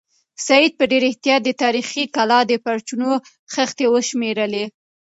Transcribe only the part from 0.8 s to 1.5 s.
ډېر احتیاط د